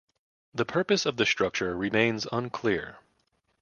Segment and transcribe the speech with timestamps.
[0.55, 2.97] The purpose of the structure remains unclear.